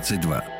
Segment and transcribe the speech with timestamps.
[0.00, 0.57] 22.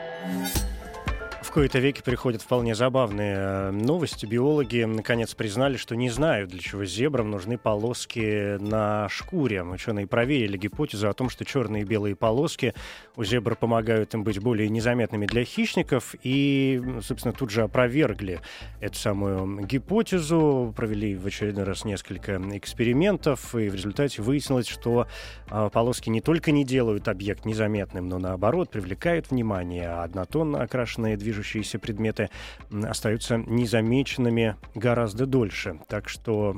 [1.48, 4.26] В кои-то веки приходят вполне забавные э, новости.
[4.26, 9.62] Биологи наконец признали, что не знают, для чего зебрам нужны полоски на шкуре.
[9.62, 12.74] Ученые проверили гипотезу о том, что черные и белые полоски
[13.16, 16.14] у зебр помогают им быть более незаметными для хищников.
[16.22, 18.40] И, собственно, тут же опровергли
[18.80, 20.74] эту самую гипотезу.
[20.76, 23.54] Провели в очередной раз несколько экспериментов.
[23.54, 25.06] И в результате выяснилось, что
[25.50, 29.88] э, полоски не только не делают объект незаметным, но наоборот привлекают внимание.
[29.88, 32.30] А однотонно окрашенные движения движущиеся предметы
[32.70, 35.80] остаются незамеченными гораздо дольше.
[35.88, 36.56] Так что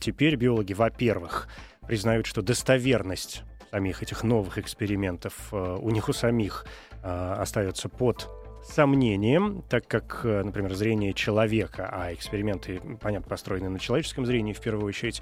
[0.00, 1.48] теперь биологи, во-первых,
[1.86, 6.66] признают, что достоверность самих этих новых экспериментов э, у них у самих
[7.02, 8.28] э, остается под
[8.64, 14.60] сомнением, так как, э, например, зрение человека, а эксперименты, понятно, построены на человеческом зрении в
[14.60, 15.20] первую очередь,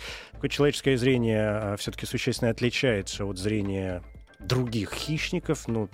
[0.49, 4.03] человеческое зрение все-таки существенно отличается от зрения
[4.47, 5.89] других хищников, ну,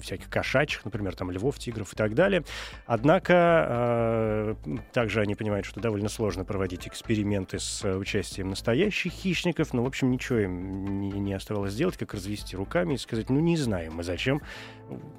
[0.00, 2.44] всяких кошачьих, например, там львов, тигров и так далее.
[2.86, 3.34] Однако
[3.68, 4.54] э,
[4.92, 9.72] также они понимают, что довольно сложно проводить эксперименты с участием настоящих хищников.
[9.72, 13.40] Ну, в общем, ничего им не, не оставалось сделать, как развести руками и сказать, ну,
[13.40, 14.40] не знаем мы, зачем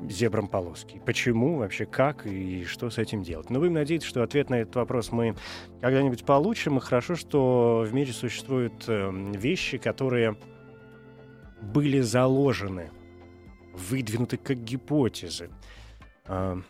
[0.07, 1.01] зебрам полоски.
[1.05, 3.49] Почему, вообще как и что с этим делать.
[3.49, 5.35] Но будем надеяться, что ответ на этот вопрос мы
[5.81, 6.77] когда-нибудь получим.
[6.77, 10.37] И хорошо, что в мире существуют э, вещи, которые
[11.63, 12.91] были заложены,
[13.73, 15.49] выдвинуты как гипотезы.
[16.25, 16.61] Э,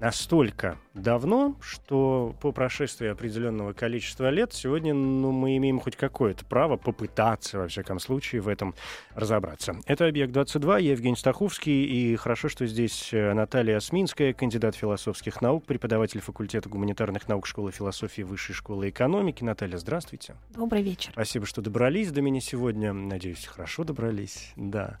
[0.00, 6.76] настолько давно, что по прошествии определенного количества лет сегодня ну, мы имеем хоть какое-то право
[6.76, 8.74] попытаться, во всяком случае, в этом
[9.14, 9.76] разобраться.
[9.86, 15.64] Это «Объект-22», я Евгений Стаховский, и хорошо, что здесь э, Наталья Осминская, кандидат философских наук,
[15.66, 19.44] преподаватель факультета гуманитарных наук Школы философии Высшей школы экономики.
[19.44, 20.34] Наталья, здравствуйте.
[20.50, 21.10] Добрый вечер.
[21.12, 22.92] Спасибо, что добрались до меня сегодня.
[22.92, 24.52] Надеюсь, хорошо добрались.
[24.56, 24.98] Да.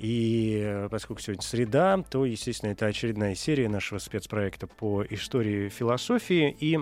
[0.00, 6.56] И поскольку сегодня среда, то, естественно, это очередная серия нашего спецпроекта по истории философии.
[6.58, 6.72] И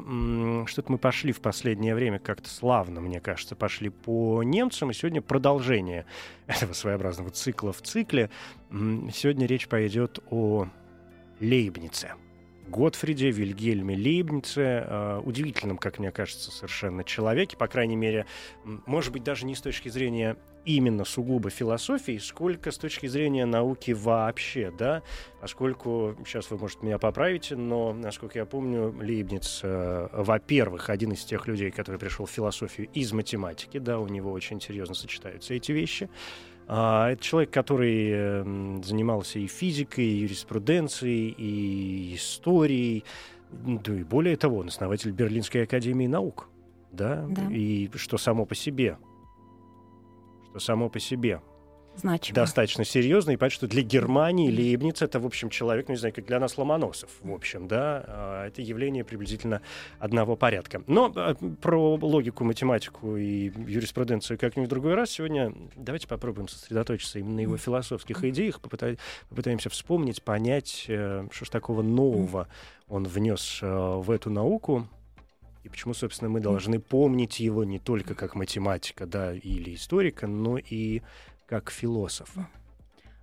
[0.68, 4.92] что-то мы пошли в последнее время как-то славно, мне кажется, пошли по немцам.
[4.92, 6.06] И сегодня продолжение
[6.46, 8.30] этого своеобразного цикла в цикле.
[8.70, 10.68] Сегодня речь пойдет о
[11.40, 12.12] Лейбнице.
[12.68, 18.26] Готфриде Вильгельме Лейбнице, э, удивительном, как мне кажется, совершенно человеке, по крайней мере,
[18.64, 23.92] может быть, даже не с точки зрения именно сугубо философии, сколько с точки зрения науки
[23.92, 25.02] вообще, да,
[25.40, 31.24] поскольку, сейчас вы, может, меня поправите, но, насколько я помню, Лейбниц, э, во-первых, один из
[31.24, 35.72] тех людей, который пришел в философию из математики, да, у него очень серьезно сочетаются эти
[35.72, 43.04] вещи, а, это человек, который э, занимался и физикой, и юриспруденцией, и историей,
[43.50, 46.48] да и более того, он основатель Берлинской академии наук,
[46.92, 47.50] да, да.
[47.50, 48.98] и что само по себе?
[50.50, 51.40] Что само по себе
[52.00, 52.34] Значимо.
[52.34, 56.14] достаточно серьезно, и понятно, что для Германии Лейбниц это, в общем, человек, ну, не знаю,
[56.14, 59.62] как для нас Ломоносов, в общем, да, а, это явление приблизительно
[59.98, 60.82] одного порядка.
[60.86, 65.10] Но а, про логику, математику и юриспруденцию как-нибудь в другой раз.
[65.10, 71.48] Сегодня давайте попробуем сосредоточиться именно на его философских идеях, попытаемся вспомнить, понять, э, что ж
[71.48, 72.48] такого нового
[72.88, 74.88] он внес э, в эту науку,
[75.64, 80.56] и почему, собственно, мы должны помнить его не только как математика, да, или историка, но
[80.58, 81.02] и
[81.48, 82.46] как философа.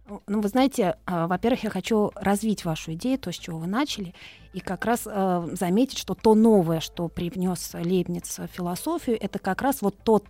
[0.08, 4.14] Ну, вы знаете, а, во-первых, я хочу развить вашу идею, то, с чего вы начали,
[4.54, 9.64] и как раз э, заметить, что то новое, что привнес Лейбниц в философию, это как
[9.64, 10.28] раз вот тот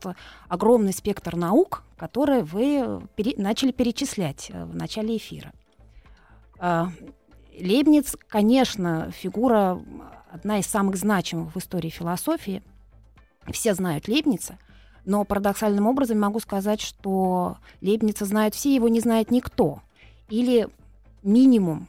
[0.47, 5.51] огромный спектр наук, который вы пере- начали перечислять э, в начале эфира.
[6.59, 6.85] Э,
[7.59, 9.81] Лейбниц, конечно, фигура
[10.31, 12.63] одна из самых значимых в истории философии.
[13.51, 14.57] Все знают Лейбница,
[15.05, 19.81] но парадоксальным образом могу сказать, что Лейбница знают все, его не знает никто.
[20.29, 20.67] Или
[21.23, 21.87] минимум,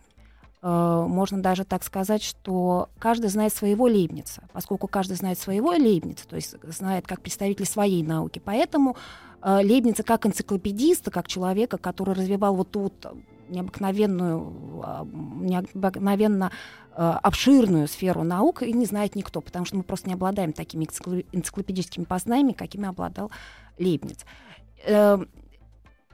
[0.63, 6.29] э, можно даже так сказать, что каждый знает своего Лейбница, поскольку каждый знает своего Лейбница,
[6.29, 8.41] то есть знает как представитель своей науки.
[8.45, 8.97] Поэтому
[9.43, 13.17] э, Лейбница как энциклопедиста, как человека, который развивал вот ту вот
[13.49, 16.51] необыкновенную, а, необыкновенно
[16.93, 20.85] а, обширную сферу наук и не знает никто, потому что мы просто не обладаем такими
[21.33, 23.31] энциклопедическими познаниями, какими обладал
[23.79, 24.25] Лейбниц.
[24.85, 25.19] э,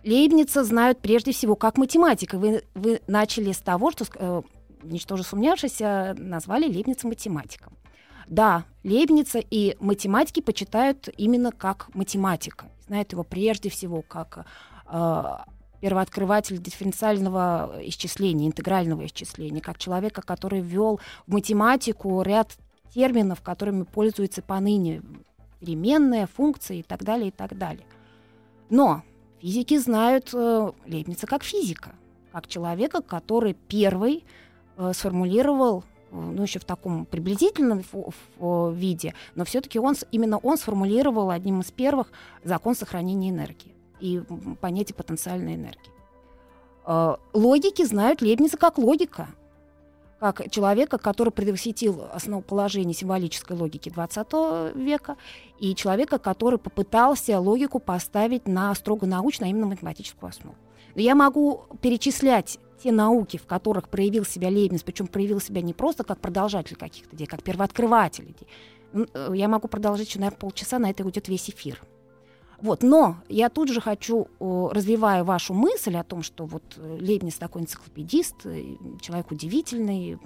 [0.04, 2.36] Лейбница знают прежде всего как математика.
[2.38, 4.42] Вы, вы начали с того, что, э,
[4.82, 7.76] ничтоже сомневшись, назвали Лейбница математиком.
[8.26, 12.66] Да, Лейбница и математики почитают именно как математика.
[12.86, 14.46] Знают его прежде всего как
[14.90, 15.22] э,
[15.82, 22.52] первооткрыватель дифференциального исчисления, интегрального исчисления, как человека, который ввел в математику ряд
[22.94, 25.02] терминов, которыми пользуются поныне
[25.58, 27.84] переменная, функция и так далее, и так далее.
[28.70, 29.02] Но
[29.40, 31.96] физики знают э, Лейбница как физика,
[32.30, 34.24] как человека, который первый
[34.76, 35.82] э, сформулировал
[36.12, 37.82] э, ну, еще в таком приблизительном
[38.38, 42.12] виде, но все-таки он, именно он сформулировал одним из первых
[42.44, 43.71] закон сохранения энергии
[44.02, 44.22] и
[44.60, 45.92] понятие потенциальной энергии.
[46.86, 49.28] Э, логики знают Лейбница как логика–
[50.22, 55.16] как человека, который предвосхитил основоположение символической логики XX века,
[55.58, 60.54] и человека, который попытался логику поставить на строго научную, а именно математическую основу.
[60.94, 65.74] Но я могу перечислять те науки, в которых проявил себя Лейбниц, причем проявил себя не
[65.74, 69.08] просто как продолжатель каких-то идей, как первооткрыватель идей.
[69.12, 71.82] Э, я могу продолжить еще, наверное, полчаса, на это уйдет весь эфир.
[72.62, 77.34] Вот, но я тут же хочу, развивая вашу мысль о том, что вот э, Лейбниц
[77.34, 80.16] такой энциклопедист, э, человек удивительный,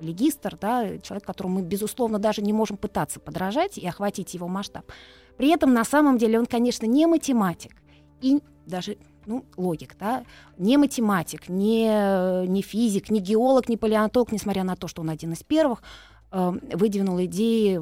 [0.00, 4.90] легистр, да, человек, которому мы, безусловно, даже не можем пытаться подражать и охватить его масштаб.
[5.36, 7.80] При этом, на самом деле, он, конечно, не математик
[8.20, 10.24] и даже ну, логик, да,
[10.58, 15.32] не математик, не, не физик, не геолог, не палеонтолог, несмотря на то, что он один
[15.32, 17.78] из первых, э, выдвинул идеи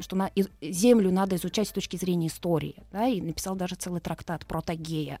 [0.00, 0.30] что на,
[0.60, 5.20] Землю надо изучать с точки зрения истории, да, и написал даже целый трактат «Протагея»,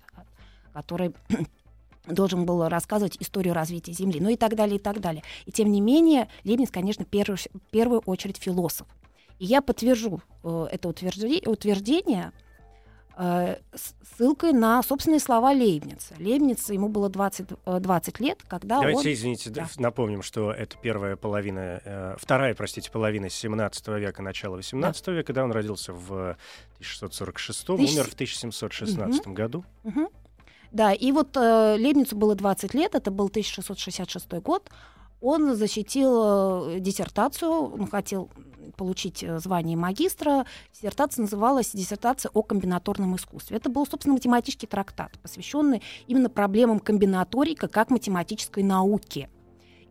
[0.72, 1.12] который
[2.06, 5.22] должен был рассказывать историю развития Земли, ну и так далее, и так далее.
[5.46, 8.86] И тем не менее, Лебниц, конечно, первый, в первую очередь философ.
[9.38, 12.32] И я подтвержу э, это утверждение
[13.16, 13.56] Э,
[14.16, 16.14] ссылкой на собственные слова Лейбница.
[16.18, 19.12] Лейбница, ему было 20, 20 э, лет, когда Давайте, он...
[19.14, 19.68] извините, да.
[19.76, 25.12] напомним, что это первая половина, э, вторая, простите, половина 17 века, начала 18 да.
[25.12, 26.36] века, когда он родился в
[26.74, 27.94] 1646, Тысяч...
[27.94, 29.32] умер в 1716 угу.
[29.32, 29.64] году.
[29.84, 30.10] Угу.
[30.72, 34.70] Да, и вот э, Лейбницу было 20 лет, это был 1666 год.
[35.20, 38.30] Он защитил э, диссертацию, он хотел
[38.76, 40.46] получить э, звание магистра.
[40.72, 43.56] Диссертация называлась «Диссертация о комбинаторном искусстве».
[43.56, 49.30] Это был, собственно, математический трактат, посвященный именно проблемам комбинаторика как математической науке.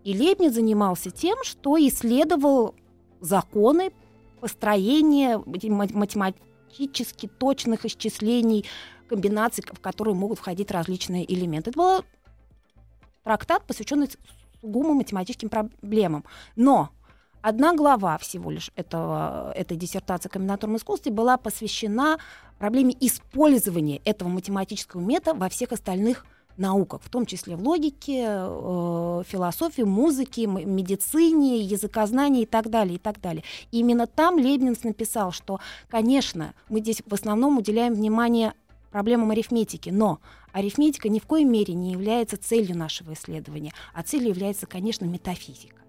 [0.03, 2.75] И Лейбниц занимался тем, что исследовал
[3.21, 3.93] законы
[4.41, 8.65] построения математически точных исчислений,
[9.07, 11.69] комбинаций, в которые могут входить различные элементы.
[11.69, 12.05] Это был
[13.23, 14.09] трактат, посвященный
[14.63, 16.23] сугубо математическим проблемам.
[16.55, 16.89] Но
[17.45, 22.17] Одна глава всего лишь этого, этой диссертации о комбинаторном искусстве была посвящена
[22.57, 26.25] проблеме использования этого математического метода во всех остальных
[26.55, 32.99] науках, в том числе в логике, э, философии, музыке, медицине, языкознании и так далее, и
[32.99, 33.43] так далее.
[33.71, 38.53] И именно там Лейбниц написал, что, конечно, мы здесь в основном уделяем внимание
[38.93, 40.21] проблемам арифметики, но
[40.53, 45.81] арифметика ни в коей мере не является целью нашего исследования, а целью является, конечно, метафизика.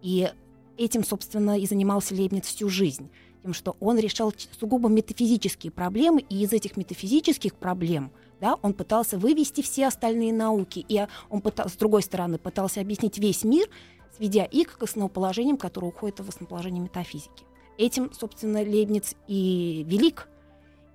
[0.00, 0.30] И
[0.78, 3.10] Этим, собственно, и занимался Лейбниц всю жизнь.
[3.42, 9.18] Тем, что он решал сугубо метафизические проблемы, и из этих метафизических проблем да, он пытался
[9.18, 10.84] вывести все остальные науки.
[10.88, 13.68] И он, пытался, с другой стороны, пытался объяснить весь мир,
[14.16, 17.44] сведя их к основоположениям, которые уходят в основоположение метафизики.
[17.78, 20.28] Этим, собственно, Лейбниц и велик,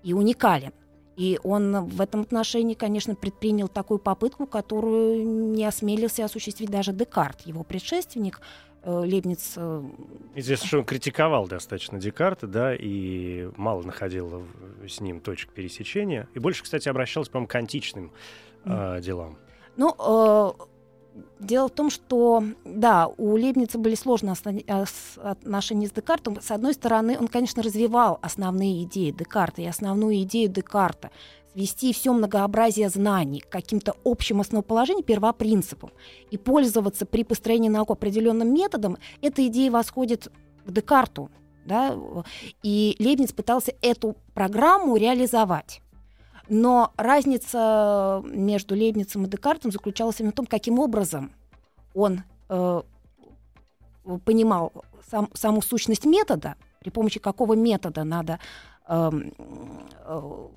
[0.03, 0.73] и уникален.
[1.17, 7.41] И он в этом отношении, конечно, предпринял такую попытку, которую не осмелился осуществить даже Декарт,
[7.41, 8.39] его предшественник,
[8.87, 9.55] Э, Лейбниц...
[9.57, 9.83] Э,
[10.35, 14.45] Известно, что он критиковал достаточно Декарта, да, и мало находил
[14.87, 16.29] с ним точек пересечения.
[16.33, 18.13] И больше, кстати, обращался, по-моему, к античным
[18.63, 19.37] э, делам.
[19.75, 20.51] Ну, э,
[21.39, 24.35] дело в том, что, да, у Лейбница были сложные
[24.67, 24.85] э,
[25.23, 26.39] отношения с Декартом.
[26.41, 31.11] С одной стороны, он, конечно, развивал основные идеи Декарта и основную идею Декарта
[31.53, 35.89] свести все многообразие знаний к каким-то общим основоположениям, первопринципам,
[36.29, 40.31] и пользоваться при построении наук определенным методом, эта идея восходит
[40.65, 41.31] к Декарту.
[41.65, 41.97] Да?
[42.61, 45.81] И Лейбниц пытался эту программу реализовать.
[46.49, 51.31] Но разница между Лейбницем и Декартом заключалась именно в том, каким образом
[51.93, 52.81] он э,
[54.23, 54.71] понимал
[55.09, 58.39] сам, саму сущность метода, при помощи какого метода надо
[58.87, 59.33] эм,
[60.05, 60.47] э,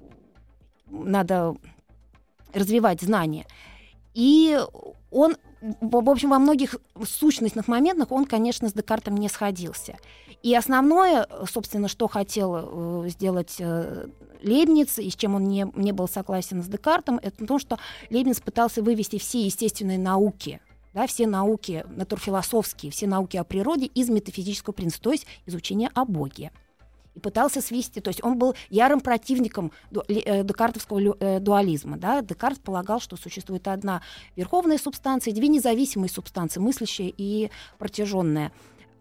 [0.90, 1.56] надо
[2.52, 3.46] развивать знания.
[4.14, 4.58] И
[5.10, 9.96] он в общем, во многих сущностных моментах он, конечно, с Декартом не сходился.
[10.42, 13.60] И основное, собственно, что хотел сделать
[14.42, 17.78] Лейбниц, и с чем он не, не был согласен с Декартом, это то, что
[18.10, 20.60] Лейбниц пытался вывести все естественные науки
[20.94, 26.04] да, все науки натурфилософские, все науки о природе из метафизического принципа, то есть изучения о
[26.04, 26.50] Боге.
[27.14, 31.96] И пытался свести, то есть он был ярым противником э, декартовского э, дуализма.
[31.96, 32.22] Да?
[32.22, 34.02] Декарт полагал, что существует одна
[34.36, 38.52] верховная субстанция, две независимые субстанции, мыслящая и протяженная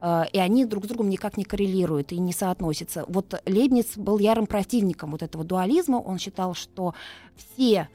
[0.01, 3.05] э, и они друг с другом никак не коррелируют и не соотносятся.
[3.07, 5.97] Вот Лейбниц был ярым противником вот этого дуализма.
[5.97, 6.95] Он считал, что
[7.35, 7.89] все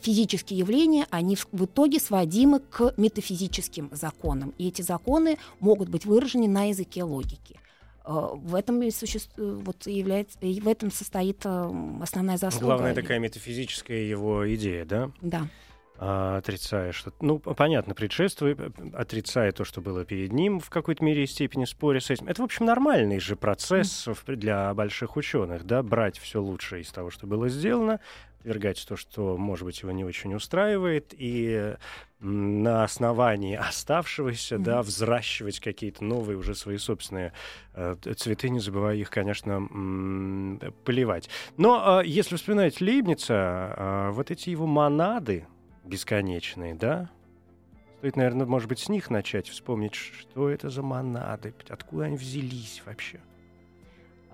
[0.00, 4.54] физические явления, они в итоге сводимы к метафизическим законам.
[4.56, 7.60] И эти законы могут быть выражены на языке логики.
[8.06, 11.70] Э, в этом, и существует, вот, является, и в этом состоит э,
[12.02, 12.66] основная заслуга.
[12.66, 15.10] Главная такая метафизическая его идея, да?
[15.22, 15.48] Да
[15.96, 18.58] а, отрицая что ну понятно предшествует
[18.94, 22.42] отрицая то что было перед ним в какой-то мере и степени споря с этим это
[22.42, 24.34] в общем нормальный же процесс mm.
[24.34, 28.00] для больших ученых да брать все лучшее из того что было сделано
[28.44, 31.76] отвергать то, что, может быть, его не очень устраивает, и
[32.20, 34.62] на основании оставшегося, mm-hmm.
[34.62, 37.32] да, взращивать какие-то новые уже свои собственные
[37.74, 41.30] э, цветы, не забывая их, конечно, м- поливать.
[41.56, 45.46] Но э, если вспоминать Лейбница, э, вот эти его монады
[45.84, 47.10] бесконечные, да,
[47.98, 52.82] стоит, наверное, может быть, с них начать вспомнить, что это за монады, откуда они взялись
[52.84, 53.20] вообще.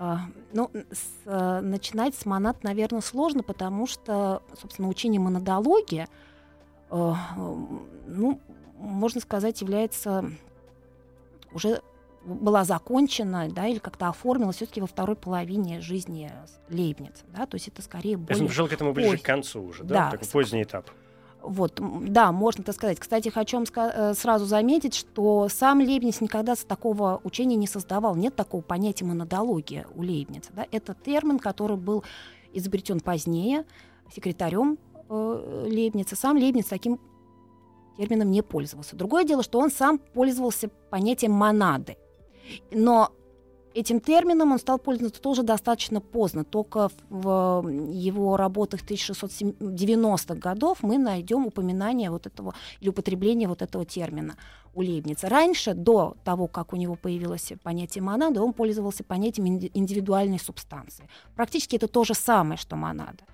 [0.03, 0.21] А,
[0.55, 6.07] ну, с, э, начинать с монад, наверное, сложно, потому что, собственно, учение монадологии,
[6.91, 7.15] э,
[8.07, 8.41] ну,
[8.79, 10.25] можно сказать, является
[11.53, 11.83] уже
[12.25, 16.33] была закончена, да, или как-то оформилась все-таки во второй половине жизни
[16.71, 18.41] Лейбница, да, то есть это скорее более...
[18.41, 19.21] Я пришел к этому ближе поз...
[19.21, 20.91] к концу уже, да, да такой поздний этап.
[21.43, 22.99] Вот, да, можно так сказать.
[22.99, 28.15] Кстати, хочу вам э, сразу заметить, что сам Лейбниц никогда такого учения не создавал.
[28.17, 30.53] Нет такого понятия монодология у Лейбница.
[30.53, 30.67] Да?
[30.71, 32.05] Это термин, который был
[32.53, 33.65] изобретен позднее
[34.15, 34.79] секретарем
[35.09, 36.17] э, Лейбница.
[36.17, 36.99] Сам Лейбниц таким
[37.97, 38.97] термином не пользовался.
[38.97, 41.97] Другое дело, что он сам пользовался понятием монады.
[42.71, 43.13] Но
[43.73, 46.45] Этим термином он стал пользоваться тоже достаточно поздно.
[46.45, 53.85] Только в его работах 1690-х годов мы найдем упоминание вот этого или употребление вот этого
[53.85, 54.37] термина
[54.75, 55.29] у Лейбница.
[55.29, 61.09] Раньше, до того, как у него появилось понятие монады, он пользовался понятием индивидуальной субстанции.
[61.37, 63.25] Практически это то же самое, что монада.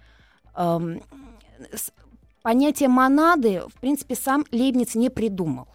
[0.54, 1.02] Эм,
[2.42, 5.68] понятие монады, в принципе, сам Лейбниц не придумал.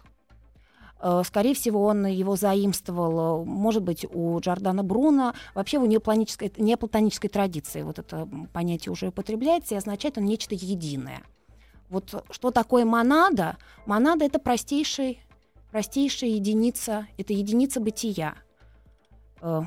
[1.02, 5.34] Э, скорее всего, он его заимствовал, может быть, у Джордана Бруна.
[5.54, 11.22] Вообще в неоплатонической, неоплатонической традиции вот это понятие уже употребляется и означает он нечто единое.
[11.88, 13.56] Вот что такое монада?
[13.84, 15.20] Монада— это простейший,
[15.72, 18.36] простейшая единица, это единица бытия.
[19.40, 19.62] Э,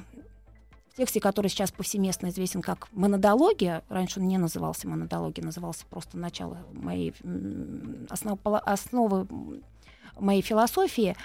[0.93, 6.17] в тексте, который сейчас повсеместно известен как монодология, раньше он не назывался монодологией, назывался просто
[6.17, 7.13] начало моей
[8.09, 9.27] основ, основы
[10.17, 11.15] моей философии,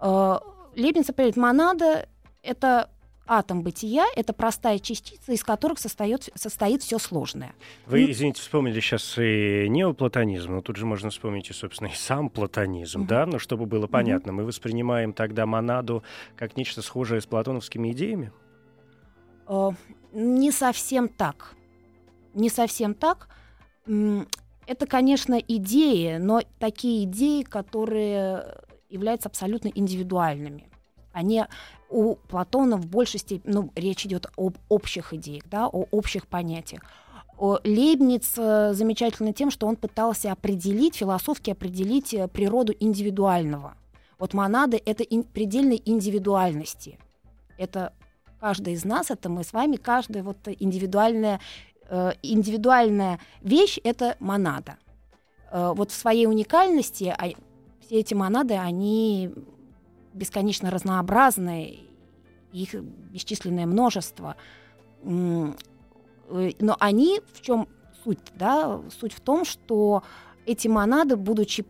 [0.00, 0.38] э,
[0.76, 2.08] Лейбниц определяет монада—
[2.42, 2.90] это
[3.26, 7.54] атом бытия— это простая частица, из которых состоит, состоит все сложное.
[7.86, 12.30] Вы, извините, вспомнили сейчас и неоплатонизм, но тут же можно вспомнить и, собственно, и сам
[12.30, 13.06] платонизм, mm-hmm.
[13.06, 13.26] да?
[13.26, 14.34] Но чтобы было понятно, mm-hmm.
[14.34, 16.02] мы воспринимаем тогда монаду
[16.36, 18.32] как нечто схожее с платоновскими идеями?
[19.46, 19.74] Uh,
[20.12, 21.54] не совсем так.
[22.34, 23.28] Не совсем так.
[24.66, 28.56] Это, конечно, идеи, но такие идеи, которые
[28.88, 30.68] являются абсолютно индивидуальными.
[31.12, 31.44] Они
[31.88, 36.82] у Платона в большей степени, ну, речь идет об общих идеях, да, о общих понятиях.
[37.38, 43.76] Лейбниц э, замечательно тем, что он пытался определить, философски определить э, природу индивидуального.
[44.18, 46.98] Вот монады— это ин, предельной индивидуальности.
[47.58, 47.92] Это
[48.40, 51.40] каждый из нас, это мы с вами, каждая вот индивидуальная
[52.22, 54.76] индивидуальная вещь— это монада.
[55.50, 57.28] Э, вот в своей уникальности а,
[57.80, 59.32] все эти монады, они
[60.12, 61.80] бесконечно разнообразны,
[62.52, 64.36] их бесчисленное множество.
[65.02, 65.52] Э,
[66.58, 67.68] но они в чем
[68.02, 68.18] суть?
[68.34, 68.80] Да?
[68.98, 70.02] Суть в том, что
[70.44, 71.64] эти монады, будучи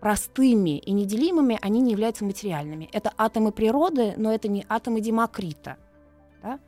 [0.00, 2.90] простыми и неделимыми, они не являются материальными.
[2.92, 5.78] Это атомы природы, но это не атомы Демокрита.
[6.42, 6.60] Да?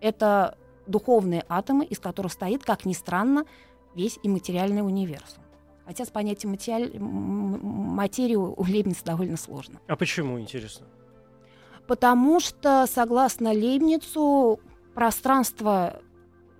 [0.00, 3.44] Это духовные атомы, из которых стоит, как ни странно,
[3.94, 5.42] весь имматериальный универсум.
[5.84, 6.98] Хотя с понятием материаль...
[6.98, 9.80] материи у Лейбница довольно сложно.
[9.86, 10.86] А почему, интересно?
[11.86, 14.58] Потому что, согласно Лейбницу,
[14.94, 16.02] пространство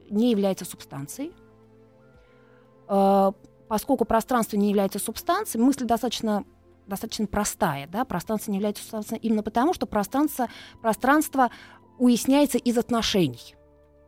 [0.09, 1.33] не является субстанцией.
[2.89, 3.33] Э,
[3.67, 6.45] поскольку пространство не является субстанцией, мысль достаточно
[6.87, 7.89] достаточно простая.
[7.89, 8.05] Да?
[8.05, 10.49] Пространство не является субстанцией именно потому, что пространство,
[10.81, 11.51] пространство
[11.99, 13.56] уясняется из отношений.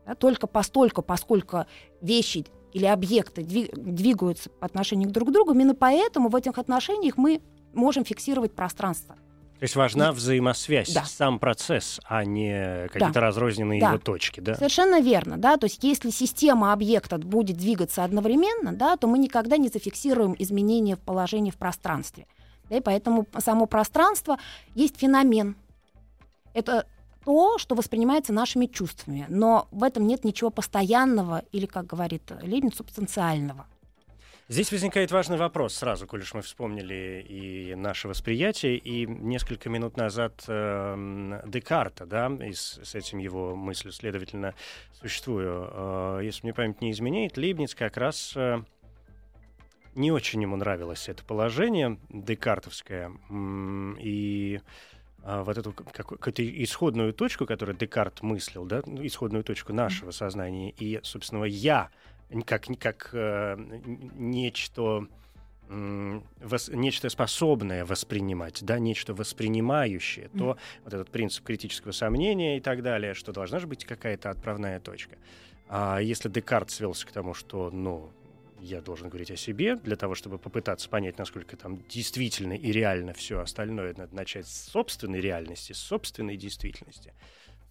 [0.08, 0.14] Да?
[0.14, 1.66] Только постольку, поскольку
[2.00, 7.42] вещи или объекты двигаются по отношению друг к другу, именно поэтому в этих отношениях мы
[7.74, 9.16] можем фиксировать пространство.
[9.58, 11.04] То есть важна взаимосвязь, да.
[11.04, 13.20] сам процесс, а не какие-то да.
[13.20, 13.88] разрозненные да.
[13.88, 14.54] его точки, да?
[14.54, 15.56] Совершенно верно, да.
[15.56, 20.94] То есть если система объекта будет двигаться одновременно, да, то мы никогда не зафиксируем изменения
[20.94, 22.26] в положении в пространстве.
[22.70, 24.38] Да, и поэтому само пространство
[24.74, 25.56] есть феномен.
[26.54, 26.86] Это
[27.28, 32.76] то, что воспринимается нашими чувствами, но в этом нет ничего постоянного или, как говорит Лебниц,
[32.76, 33.66] субстанциального.
[34.48, 39.98] Здесь возникает важный вопрос сразу, коль уж мы вспомнили и наше восприятие, и несколько минут
[39.98, 44.54] назад э, Декарта, да, и с, с этим его мыслью, следовательно,
[44.98, 45.68] существую.
[45.70, 48.62] Э, если мне память не изменяет, Лейбниц как раз э,
[49.94, 53.12] не очень ему нравилось это положение декартовское,
[53.98, 54.97] и а,
[55.28, 61.00] вот эту какую-то исходную точку, которую Декарт мыслил, да, ну, исходную точку нашего сознания и,
[61.02, 61.90] собственно, я
[62.46, 63.56] как, как э,
[64.14, 65.06] нечто
[65.68, 70.38] вос, нечто способное воспринимать, да, нечто воспринимающее, mm.
[70.38, 74.80] то вот этот принцип критического сомнения и так далее, что должна же быть какая-то отправная
[74.80, 75.16] точка.
[75.68, 78.10] А если Декарт свелся к тому, что, ну,
[78.60, 83.12] я должен говорить о себе, для того, чтобы попытаться понять, насколько там действительно и реально
[83.12, 87.14] все остальное, надо начать с собственной реальности, с собственной действительности,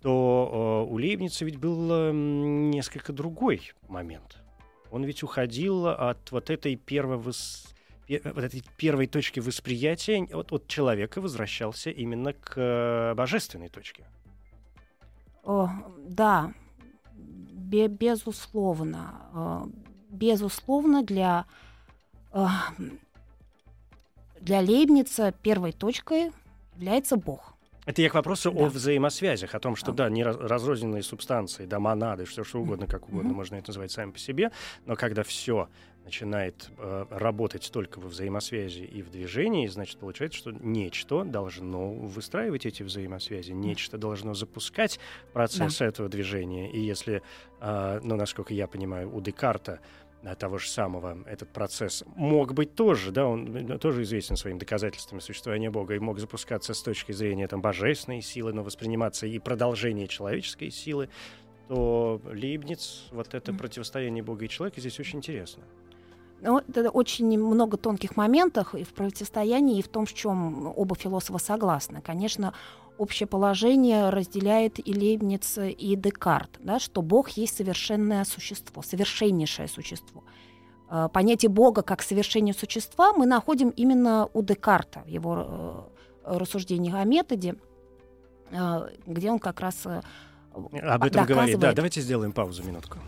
[0.01, 4.37] то э, у Лейбница ведь был э, несколько другой момент.
[4.91, 7.73] Он ведь уходил от вот этой первой вос...
[8.07, 14.05] вот этой первой точки восприятия, от, от человека возвращался именно к э, божественной точке.
[15.43, 16.53] О, да,
[17.13, 19.69] Бе безусловно.
[20.09, 21.45] Э, безусловно, для,
[22.33, 22.45] э,
[24.41, 26.31] для Лейбница первой точкой
[26.75, 27.53] является Бог.
[27.85, 28.65] Это я к вопросу да.
[28.65, 33.07] о взаимосвязях, о том, что да, не разрозненные субстанции, да, монады, все что угодно, как
[33.07, 33.33] угодно, mm-hmm.
[33.33, 34.51] можно это называть сами по себе,
[34.85, 35.69] но когда все
[36.03, 42.65] начинает э, работать только во взаимосвязи и в движении, значит, получается, что нечто должно выстраивать
[42.65, 44.99] эти взаимосвязи, нечто должно запускать
[45.33, 45.85] процесс да.
[45.85, 46.71] этого движения.
[46.71, 47.21] И если,
[47.59, 49.79] э, ну, насколько я понимаю, у Декарта
[50.35, 55.19] того же самого этот процесс мог быть тоже, да, он э, тоже известен своими доказательствами
[55.19, 60.07] существования Бога и мог запускаться с точки зрения там божественной силы, но восприниматься и продолжение
[60.07, 61.09] человеческой силы,
[61.67, 65.63] то Лейбниц, вот это противостояние Бога и человека здесь очень интересно.
[66.41, 70.95] Ну, это очень много тонких моментов и в противостоянии, и в том, в чем оба
[70.95, 72.01] философа согласны.
[72.01, 72.53] Конечно,
[72.97, 80.23] общее положение разделяет и Лейбниц, и Декарт, да, что Бог есть совершенное существо, совершеннейшее существо.
[80.89, 85.89] А, понятие Бога как совершение существа мы находим именно у Декарта в его
[86.25, 87.55] э, рассуждениях о методе,
[88.51, 90.01] э, где он как раз э,
[90.53, 91.59] об этом говорит.
[91.59, 92.99] Да, давайте сделаем паузу минутку.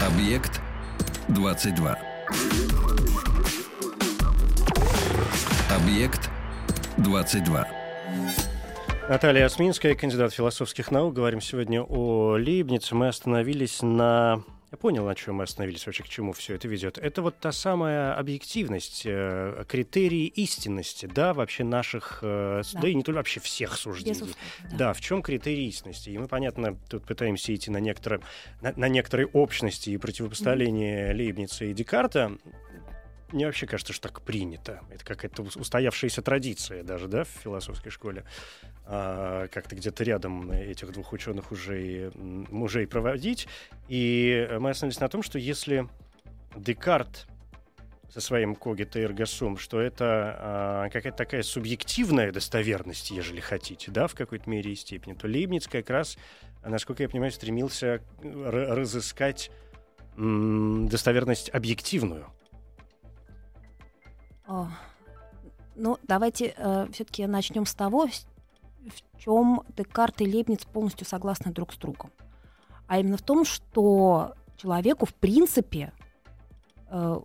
[0.00, 0.60] Объект
[1.28, 1.98] 22.
[5.72, 6.28] Объект
[6.98, 7.66] 22.
[9.08, 11.14] Наталья Осминская, кандидат философских наук.
[11.14, 12.94] Говорим сегодня о Лейбнице.
[12.94, 14.42] Мы остановились на...
[14.70, 16.98] Я понял, на чем мы остановились, вообще к чему все это ведет.
[16.98, 22.80] Это вот та самая объективность, э, критерии истинности, да, вообще наших, э, да.
[22.80, 24.34] да и не только вообще всех суждений.
[24.72, 24.76] да.
[24.76, 26.10] да, в чем критерий истинности?
[26.10, 28.20] И мы, понятно, тут пытаемся идти на некоторые,
[28.60, 31.16] на, на некоторые общности и противопоставления mm-hmm.
[31.16, 32.36] Лейбница и Декарта
[33.32, 34.80] мне вообще кажется, что так принято.
[34.90, 38.24] Это какая-то устоявшаяся традиция даже, да, в философской школе.
[38.84, 43.48] А, как-то где-то рядом этих двух ученых уже мужей проводить.
[43.88, 45.88] И мы остановились на том, что если
[46.56, 47.26] Декарт
[48.10, 54.06] со своим когито эрго сум, что это а, какая-то такая субъективная достоверность, ежели хотите, да,
[54.06, 56.18] в какой-то мере и степени, то Лейбниц как раз,
[56.64, 59.50] насколько я понимаю, стремился разыскать
[60.16, 62.26] м- достоверность объективную.
[65.74, 71.72] Ну, давайте э, все-таки начнем с того, в чем Декарт и Лейбниц полностью согласны друг
[71.72, 72.10] с другом.
[72.86, 75.92] А именно в том, что человеку, в принципе,
[76.90, 77.20] э,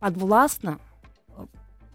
[0.00, 0.78] подвластно
[1.28, 1.46] э,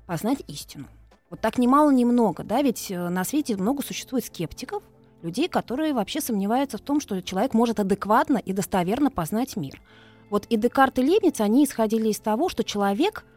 [0.05, 0.87] познать истину.
[1.29, 4.81] Вот так немало, немного, да, ведь э, на свете много существует скептиков,
[5.23, 9.81] людей, которые вообще сомневаются в том, что человек может адекватно и достоверно познать мир.
[10.29, 13.25] Вот и Декарт и Лейбниц, они исходили из того, что человек–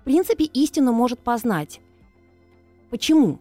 [0.00, 1.80] в принципе, истину может познать.
[2.90, 3.38] Почему?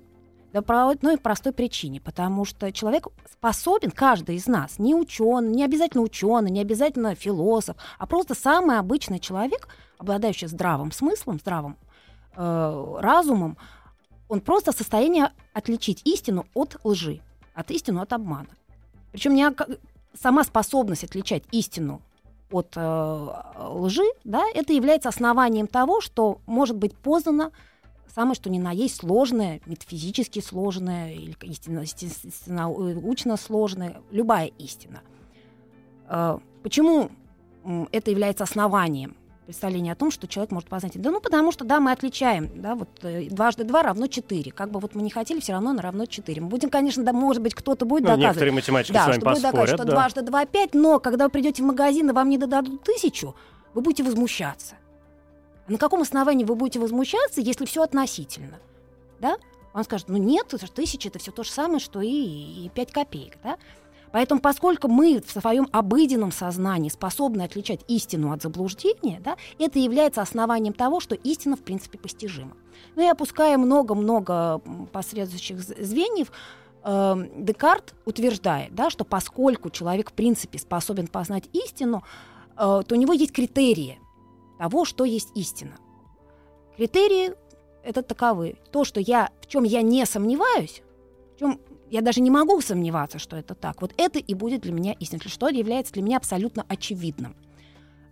[0.52, 5.64] Да по одной простой причине, потому что человек способен, каждый из нас, не ученый, не
[5.64, 9.68] обязательно ученый, не обязательно философ, а просто самый обычный человек,
[10.00, 11.78] обладающий здравым смыслом, здравым
[12.36, 13.58] э, разумом,
[14.28, 17.22] он просто в состоянии отличить истину от лжи,
[17.54, 18.50] от истину от обмана.
[19.12, 19.50] Причем не
[20.20, 22.02] сама способность отличать истину
[22.52, 27.52] от э, лжи, да, это является основанием того, что может быть познано
[28.14, 35.02] самое что ни на есть сложное, метафизически сложное, или истинно, истинно, научно сложное, любая истина.
[36.08, 37.12] Э, почему
[37.92, 39.16] это является основанием
[39.50, 41.02] представление о том, что человек может познать.
[41.02, 44.52] Да ну потому что, да, мы отличаем, да, вот э, дважды два равно четыре.
[44.52, 46.40] Как бы вот мы не хотели, все равно на равно четыре.
[46.40, 48.28] Мы будем, конечно, да, может быть, кто-то будет ну, доказывать.
[48.28, 49.92] Некоторые математики да, с вами что поспорят, будет доказывать, что да.
[49.92, 53.34] дважды два пять, но когда вы придете в магазин и вам не дадут тысячу,
[53.74, 54.76] вы будете возмущаться.
[55.68, 58.60] На каком основании вы будете возмущаться, если все относительно?
[59.20, 59.38] Да?
[59.74, 63.40] Он скажет, ну нет, тысяча это все то же самое, что и, и 5 копеек.
[63.44, 63.58] Да?
[64.12, 70.22] Поэтому, поскольку мы в своем обыденном сознании способны отличать истину от заблуждения, да, это является
[70.22, 72.56] основанием того, что истина, в принципе, постижима.
[72.96, 76.32] Ну и опуская много-много посредствующих звеньев,
[76.84, 82.04] э, Декарт утверждает, да, что поскольку человек, в принципе, способен познать истину,
[82.56, 84.00] э, то у него есть критерии
[84.58, 85.78] того, что есть истина.
[86.76, 87.34] Критерии
[87.84, 88.58] это таковы.
[88.72, 90.82] То, что я, в чем я не сомневаюсь,
[91.36, 93.82] в чем я даже не могу сомневаться, что это так.
[93.82, 97.36] Вот это и будет для меня истиной, что является для меня абсолютно очевидным.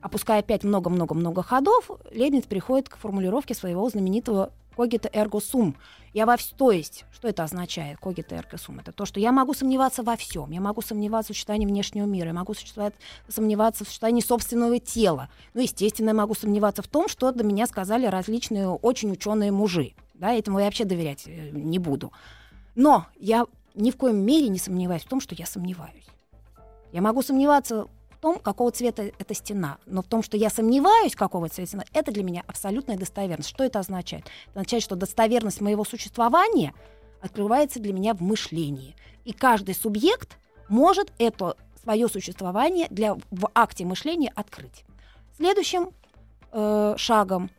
[0.02, 5.76] Опуская опять много-много-много ходов, Лейбниц приходит к формулировке своего знаменитого «когита эрго сум».
[6.14, 8.80] Я во все, то есть, что это означает, когита эрго сум?
[8.80, 10.52] Это то, что я могу сомневаться во всем.
[10.52, 12.54] Я могу сомневаться в существовании внешнего мира, я могу
[13.28, 15.30] сомневаться в существовании собственного тела.
[15.54, 19.94] Ну, естественно, я могу сомневаться в том, что до меня сказали различные очень ученые мужи.
[20.14, 22.12] Да, этому я вообще доверять э, не буду.
[22.76, 23.46] Но я
[23.78, 26.08] ни в коем мере не сомневаюсь в том, что я сомневаюсь.
[26.92, 31.16] Я могу сомневаться в том, какого цвета эта стена, но в том, что я сомневаюсь,
[31.16, 33.50] какого цвета стена, это для меня абсолютная достоверность.
[33.50, 34.26] Что это означает?
[34.48, 36.74] Это означает, что достоверность моего существования
[37.22, 38.96] открывается для меня в мышлении.
[39.26, 40.38] И каждый субъект
[40.70, 44.84] может это свое существование для, в акте мышления открыть.
[45.38, 45.92] Следующим
[46.52, 47.50] э, шагом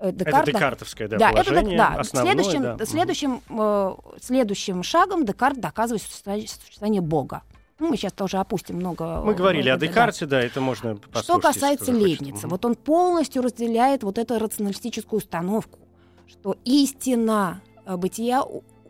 [0.00, 0.50] Декарта.
[0.50, 2.00] Это декартовское да, да, положение, это, да.
[2.00, 2.86] Основное, следующим, да.
[2.86, 7.42] Следующим, э, следующим шагом Декарт доказывает существование Бога.
[7.78, 9.20] Ну, мы сейчас тоже опустим много.
[9.24, 13.42] Мы говорили много, о Декарте, да, да это можно Что касается Лейбница, вот он полностью
[13.42, 15.78] разделяет вот эту рационалистическую установку,
[16.26, 18.44] что истина э, бытия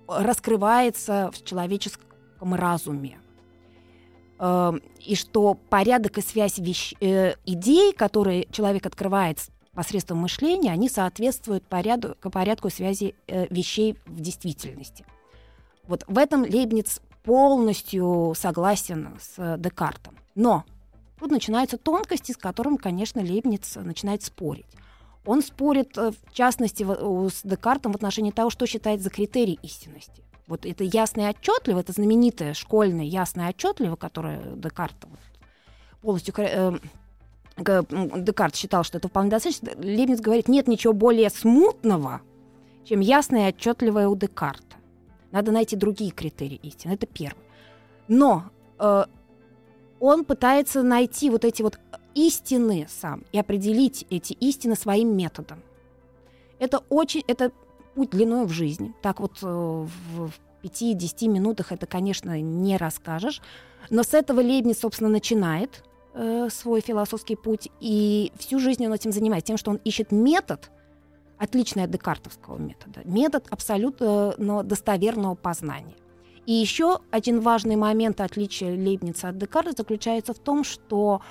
[0.07, 3.19] раскрывается в человеческом разуме.
[4.38, 9.38] Э, и что порядок и связь вещ, э, идей, которые человек открывает
[9.74, 15.04] посредством мышления, они соответствуют поряду, порядку связи э, вещей в действительности.
[15.87, 20.16] Вот в этом Лейбниц полностью согласен с Декартом.
[20.34, 20.64] Но
[21.18, 24.66] тут начинаются тонкости, с которыми, конечно, Лейбниц начинает спорить.
[25.26, 30.22] Он спорит, э, в частности, с Декартом в отношении того, что считает за критерий истинности.
[30.46, 34.94] Вот это ясно и отчетливо, это знаменитое школьное ясно и отчетливо, которое Декарт
[36.02, 36.78] полностью э,
[37.57, 42.21] Декарт считал, что это вполне достаточно, Лебниц говорит, нет ничего более смутного,
[42.85, 44.77] чем ясное и отчетливое у Декарта.
[45.31, 46.93] Надо найти другие критерии истины.
[46.93, 47.43] Это первое.
[48.09, 48.45] Но
[48.79, 49.05] э,
[50.01, 51.79] он пытается найти вот эти вот
[52.14, 55.62] истины сам и определить эти истины своим методом.
[56.59, 57.53] Это очень, это
[57.95, 58.95] путь длиной в жизни.
[59.03, 60.31] Так вот э, в
[60.62, 63.40] 5-10 минутах это, конечно, не расскажешь.
[63.90, 69.12] Но с этого Лейбниц, собственно, начинает э, свой философский путь, и всю жизнь он этим
[69.12, 70.70] занимается, тем, что он ищет метод,
[71.38, 75.96] отличный от декартовского метода, метод абсолютно э, достоверного познания.
[76.46, 81.22] И еще один важный момент отличия Лейбница от Декарта заключается в том, что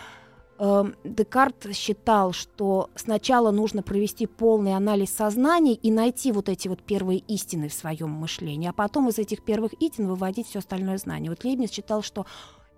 [0.57, 6.81] э, Декарт считал, что сначала нужно провести полный анализ сознания и найти вот эти вот
[6.81, 11.29] первые истины в своем мышлении, а потом из этих первых истин выводить все остальное знание.
[11.29, 12.25] Вот Лейбниц считал, что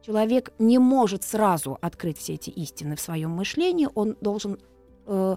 [0.06, 4.60] человек не может сразу открыть все эти истины в своем мышлении, он должен
[5.08, 5.36] э,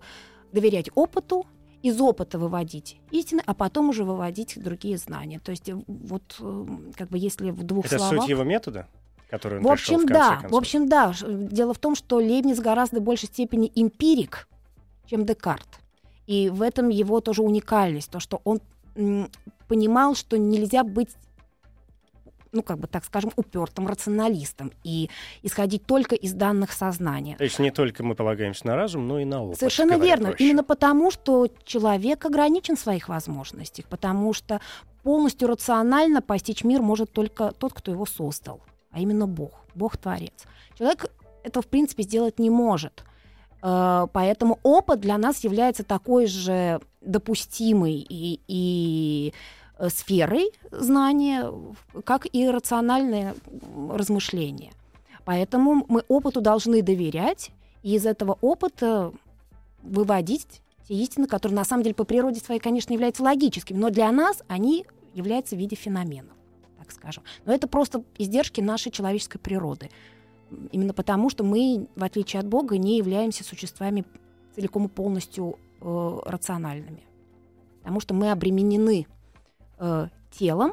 [0.52, 1.46] доверять опыту,
[1.80, 5.38] из опыта выводить истины, а потом уже выводить другие знания.
[5.38, 8.22] То есть э, вот э, как бы если в двух Это словах...
[8.22, 8.88] суть его метода?
[9.30, 10.32] Который он в общем, в да.
[10.32, 10.50] Концов.
[10.50, 11.14] В общем, да.
[11.22, 14.48] Дело в том, что Лейбниц гораздо большей степени эмпирик,
[15.06, 15.68] чем Декарт.
[16.26, 18.60] И в этом его тоже уникальность, то, что он
[19.68, 21.10] понимал, что нельзя быть
[22.52, 25.10] ну, как бы так скажем, упертым рационалистом и
[25.42, 27.36] исходить только из данных сознания.
[27.36, 29.58] То есть не только мы полагаемся на разум, но и на опыт.
[29.58, 30.28] Совершенно верно.
[30.28, 30.44] Проще.
[30.44, 34.60] Именно потому, что человек ограничен в своих возможностях, потому что
[35.02, 40.44] полностью рационально постичь мир может только тот, кто его создал, а именно Бог, Бог-творец.
[40.76, 41.10] Человек
[41.42, 43.04] этого, в принципе, сделать не может.
[43.62, 49.32] Э, поэтому опыт для нас является такой же допустимой и, и
[49.88, 51.52] сферой знания,
[52.04, 53.34] как и рациональное
[53.90, 54.72] размышление.
[55.24, 57.50] Поэтому мы опыту должны доверять,
[57.82, 59.12] и из этого опыта
[59.82, 64.10] выводить те истины, которые на самом деле по природе своей, конечно, являются логическими, но для
[64.10, 66.34] нас они являются в виде феноменов,
[66.78, 67.24] так скажем.
[67.44, 69.90] Но это просто издержки нашей человеческой природы.
[70.72, 74.06] Именно потому, что мы, в отличие от Бога, не являемся существами
[74.54, 77.02] целиком и полностью э, рациональными.
[77.80, 79.06] Потому что мы обременены
[79.78, 80.72] э, телом,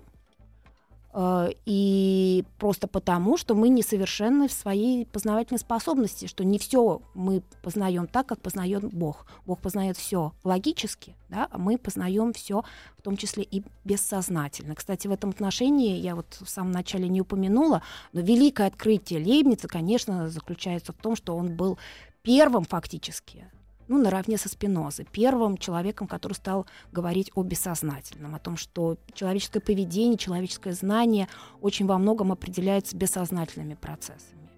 [1.13, 7.41] э, и просто потому, что мы несовершенны в своей познавательной способности, что не все мы
[7.61, 9.25] познаем так, как познает Бог.
[9.45, 12.63] Бог познает все логически, да, а мы познаем все,
[12.97, 14.75] в том числе и бессознательно.
[14.75, 17.81] Кстати, в этом отношении я вот в самом начале не упомянула,
[18.13, 21.77] но великое открытие Лейбница, конечно, заключается в том, что он был
[22.23, 23.45] первым фактически
[23.87, 29.59] ну, наравне со Спинозой, первым человеком, который стал говорить о бессознательном, о том, что человеческое
[29.59, 31.27] поведение, человеческое знание
[31.61, 34.49] очень во многом определяется бессознательными процессами.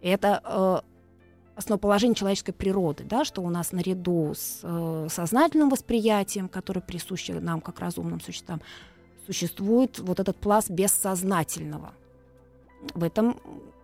[0.00, 0.80] И это э,
[1.56, 7.60] основоположение человеческой природы, да, что у нас наряду с э, сознательным восприятием, которое присуще нам
[7.60, 8.60] как разумным существам,
[9.26, 11.92] существует вот этот пласт бессознательного.
[12.94, 13.38] В этом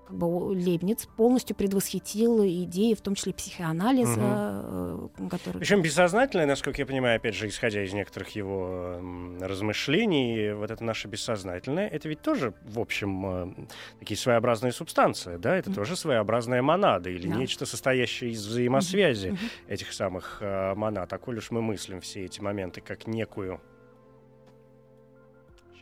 [0.06, 5.28] как бы Лейбниц полностью предвосхитил идеи, в том числе психоанализа, угу.
[5.28, 5.58] который...
[5.58, 9.00] Причем бессознательное, насколько я понимаю, опять же, исходя из некоторых его
[9.40, 13.66] размышлений, вот это наше бессознательное, это ведь тоже, в общем, э,
[13.98, 17.34] такие своеобразные субстанции, да, это mm тоже своеобразная монада или да.
[17.36, 19.68] нечто, состоящее из взаимосвязи mm-hmm.
[19.68, 21.12] этих самых э, монад.
[21.12, 23.60] А коль уж мы мыслим все эти моменты как некую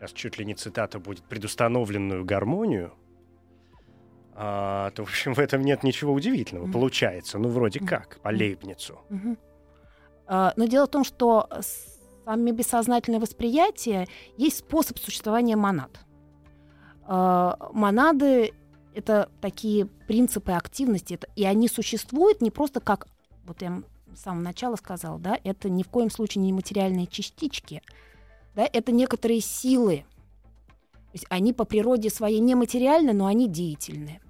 [0.04, 2.92] сейчас чуть ли не цитата будет, предустановленную гармонию,
[4.36, 6.72] а, то, в общем, в этом нет ничего удивительного, mm-hmm.
[6.72, 7.38] получается.
[7.38, 7.86] Ну, вроде mm-hmm.
[7.86, 9.00] как, по Лейбницу.
[9.10, 9.38] Mm-hmm.
[10.26, 11.48] А, но дело в том, что
[12.24, 16.00] сами бессознательное восприятие есть способ существования монад.
[17.06, 18.52] А, монады—
[18.94, 23.06] это такие принципы активности, это, и они существуют не просто как,
[23.44, 23.82] вот я
[24.14, 27.82] с самого начала сказала, да, это ни в коем случае не материальные частички,
[28.54, 30.04] да, это некоторые силы,
[31.14, 34.20] то есть они по природе своей нематериальны, но они деятельны.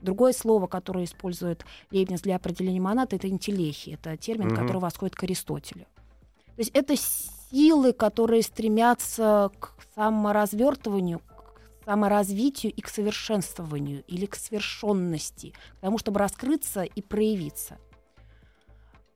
[0.00, 3.90] Другое слово, которое использует Лейбниц для определения монад, это интеллехи.
[3.90, 4.56] Это термин, угу.
[4.56, 5.86] который восходит к Аристотелю.
[6.56, 14.36] То есть это силы, которые стремятся к саморазвертыванию, к саморазвитию и к совершенствованию или к
[14.36, 17.78] совершенности, к тому, чтобы раскрыться и проявиться.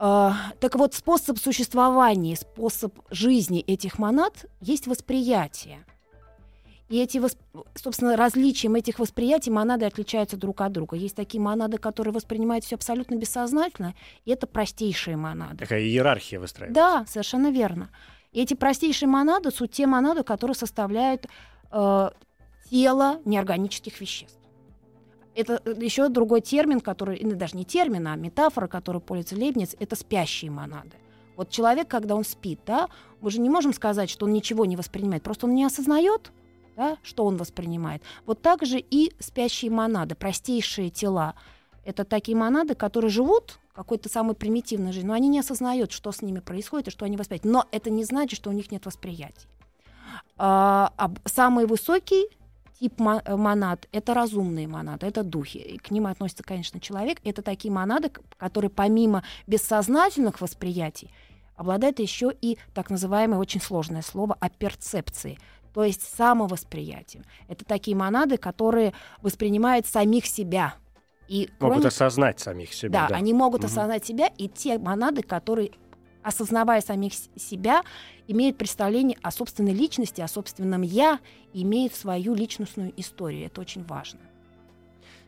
[0.01, 5.87] Uh, так вот, способ существования, способ жизни этих монад есть восприятие.
[6.95, 7.21] И эти,
[7.75, 10.95] собственно, различием этих восприятий монады отличаются друг от друга.
[10.95, 15.57] Есть такие монады, которые воспринимают все абсолютно бессознательно, и это простейшие монады.
[15.57, 16.81] Такая иерархия выстраивается.
[16.81, 17.91] Да, совершенно верно.
[18.31, 21.27] И эти простейшие монады суть те монады, которые составляют
[21.73, 22.11] э,
[22.71, 24.39] тело неорганических веществ.
[25.35, 29.75] Это э, еще другой термин, который, или даже не термин, а метафора, которую пользуется Лейбниц,
[29.81, 30.93] это спящие монады.
[31.35, 32.89] Вот человек, когда он спит, да,
[33.21, 36.31] мы же не можем сказать, что он ничего не воспринимает, просто он не осознает,
[36.77, 38.03] да, что он воспринимает.
[38.27, 41.35] Вот так же и спящие монады, простейшие тела.
[41.85, 46.23] Это такие монады, которые живут какой-то самой примитивной жизнью, но они не осознают, что с
[46.23, 47.69] ними происходит и что они воспринимают.
[47.73, 49.49] Но это не значит, что у них нет восприятия.
[50.37, 52.27] А, а самый высокий
[52.79, 55.59] тип монад— это разумные монады, это духи.
[55.59, 57.19] И к ним относится, конечно, человек.
[57.25, 61.11] Это такие монады, которые помимо бессознательных восприятий
[61.57, 65.39] обладают еще и так называемое очень сложное слово о перцепции
[65.75, 67.25] то есть самовосприятием.
[67.49, 70.77] Это такие монады, которые воспринимают самих себя.
[71.27, 71.89] И могут кроме...
[71.89, 73.03] осознать самих себя.
[73.03, 73.17] Да, да.
[73.17, 73.67] они могут угу.
[73.67, 75.73] осознать себя, и те монады, которые,
[76.23, 77.83] осознавая самих себя,
[78.29, 81.19] имеют представление о собственной личности, о собственном «я»,
[81.53, 83.47] имеют свою личностную историю.
[83.47, 84.21] Это очень важно.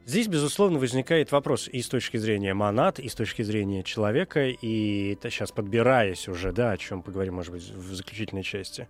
[0.07, 5.19] Здесь, безусловно, возникает вопрос и с точки зрения монад, и с точки зрения человека, и
[5.21, 8.87] сейчас подбираясь уже, да, о чем поговорим, может быть, в заключительной части,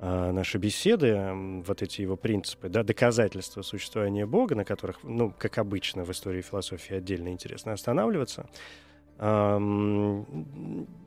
[0.00, 1.30] наши беседы,
[1.66, 6.42] вот эти его принципы, да, доказательства существования Бога, на которых, ну, как обычно в истории
[6.42, 8.48] философии отдельно интересно останавливаться,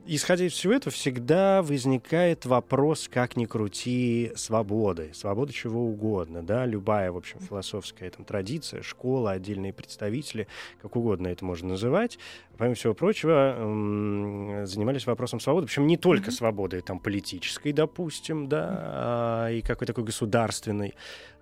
[0.06, 5.10] исходя из всего этого, всегда возникает вопрос, как ни крути, свободы.
[5.14, 10.48] Свобода чего угодно, да, любая, в общем, философская там, традиция, школа, отдельные представители,
[10.82, 12.18] как угодно это можно называть,
[12.58, 13.54] помимо всего прочего,
[14.66, 15.68] занимались вопросом свободы.
[15.68, 20.94] Причем не только свободы там, политической, допустим, да, а, и какой такой государственной,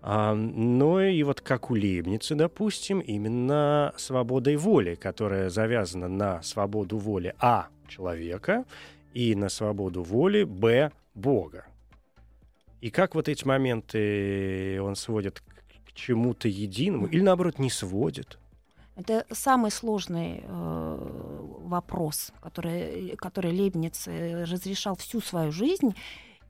[0.03, 7.35] но и вот как у Лейбница, допустим, именно свободой воли, которая завязана на свободу воли
[7.41, 8.65] А человека
[9.13, 11.67] и на свободу воли Б Бога.
[12.81, 18.39] И как вот эти моменты он сводит к, чему-то единому или наоборот не сводит?
[18.95, 25.97] Это самый сложный э, вопрос, который, который Лейбниц разрешал всю свою жизнь.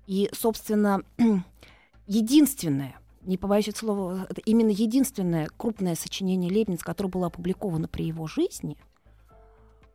[0.07, 1.03] И, собственно,
[2.07, 2.95] единственное,
[3.29, 8.27] не побоюсь этого слова, это именно единственное крупное сочинение Лейбниц, которое было опубликовано при его
[8.27, 8.77] жизни,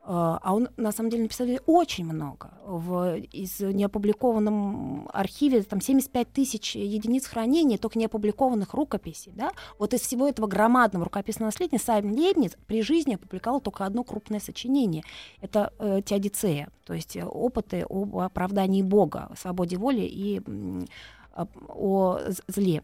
[0.05, 2.51] а, а он, на самом деле, написал очень много.
[2.65, 9.31] В из неопубликованном архиве там 75 тысяч единиц хранения, только неопубликованных рукописей.
[9.33, 9.51] Да?
[9.79, 14.41] Вот из всего этого громадного рукописного наследия сам Лейбниц при жизни опубликовал только одно крупное
[14.41, 15.03] сочинение.
[15.39, 22.83] Это э, Теодицея, то есть опыты об оправдании Бога, свободе воли и э, о зле.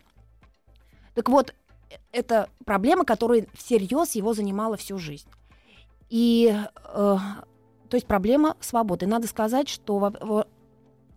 [1.19, 1.53] Так вот,
[1.89, 5.27] э, это проблема, которая всерьез его занимала всю жизнь.
[6.09, 7.17] И, э, то
[7.91, 9.05] есть проблема свободы.
[9.05, 10.45] Надо сказать, что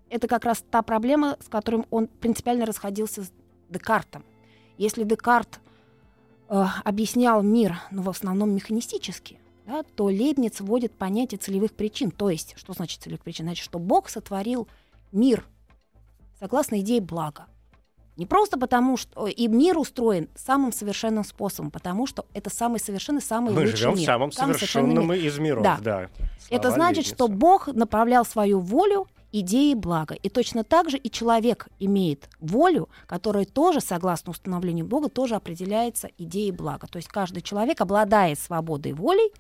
[0.09, 3.33] это как раз та проблема, с которой он принципиально расходился с
[3.69, 4.25] Декартом.
[4.77, 5.61] Если Декарт
[6.49, 9.39] э, объяснял мир, ну, в основном механистически,
[9.69, 12.11] да, то Лейбниц вводит понятие целевых причин.
[12.11, 13.45] То есть, что значит целевых причин?
[13.45, 14.67] Значит, что Бог сотворил
[15.13, 15.47] мир
[16.41, 17.47] согласно идее блага.
[18.17, 23.23] Не просто потому, что и мир устроен самым совершенным способом, потому что это самый совершенный,
[23.23, 24.03] самый Мы лучший живем мир.
[24.03, 25.19] в самом самый совершенном мир.
[25.19, 25.65] из миров.
[25.65, 25.79] Да.
[25.83, 26.09] да.
[26.51, 27.15] это значит, Лебница.
[27.15, 30.15] что Бог направлял свою волю идеи блага.
[30.15, 36.11] И точно так же и человек имеет волю, которая тоже, согласно установлению Бога, тоже определяется
[36.19, 36.87] идеей блага.
[36.87, 39.33] То есть каждый человек обладает свободой волей,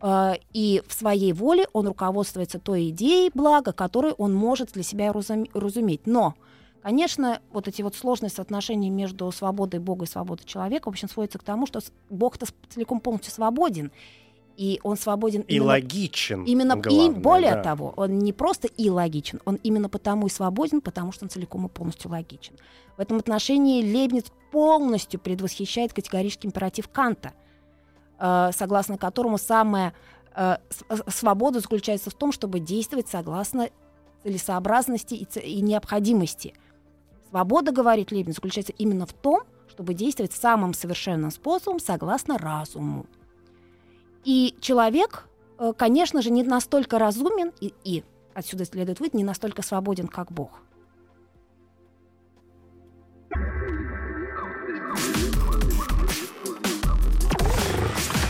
[0.00, 5.12] э, и в своей воле он руководствуется той идеей блага, которую он может для себя
[5.12, 6.06] разуметь.
[6.06, 6.34] Но
[6.82, 11.38] Конечно, вот эти вот сложные соотношения между свободой Бога и свободой человека, в общем, сводятся
[11.38, 13.92] к тому, что Бог-то целиком полностью свободен,
[14.56, 16.44] и он свободен и именно, логичен.
[16.44, 17.62] Именно главное, и более да.
[17.62, 21.66] того, он не просто и логичен, он именно потому и свободен, потому что он целиком
[21.66, 22.54] и полностью логичен.
[22.96, 27.32] В этом отношении Лейбниц полностью предвосхищает категорический императив Канта,
[28.18, 29.94] э, согласно которому самая
[30.34, 30.56] э,
[31.06, 33.70] свобода заключается в том, чтобы действовать согласно
[34.24, 36.54] целесообразности и, и необходимости–
[37.32, 43.06] Свобода, говорит Лебедь, заключается именно в том, чтобы действовать самым совершенным способом согласно разуму.
[44.22, 45.26] И человек,
[45.58, 50.30] э, конечно же, не настолько разумен и, и отсюда следует вывод, не настолько свободен, как
[50.30, 50.60] Бог.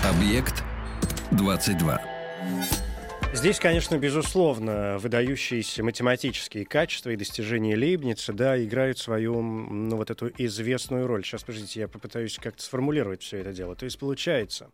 [0.08, 0.62] Объект
[1.32, 2.00] 22.
[3.34, 10.30] Здесь, конечно, безусловно, выдающиеся математические качества и достижения Лейбница, да, играют свою, ну, вот эту
[10.36, 11.24] известную роль.
[11.24, 13.74] Сейчас, подождите, я попытаюсь как-то сформулировать все это дело.
[13.74, 14.70] То есть получается,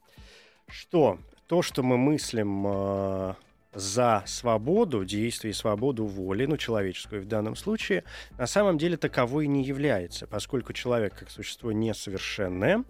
[0.69, 3.35] что то, что мы мыслим э,
[3.75, 8.03] за свободу, действие и свободу воли, ну, человеческую в данном случае,
[8.39, 12.85] на самом деле таковой не является, поскольку человек, как существо несовершенное,